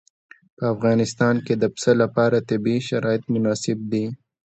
په 0.57 0.63
افغانستان 0.73 1.35
کې 1.45 1.53
د 1.57 1.63
پسه 1.73 1.93
لپاره 2.03 2.45
طبیعي 2.49 2.81
شرایط 2.89 3.23
مناسب 3.33 3.77
دي. 3.91 4.05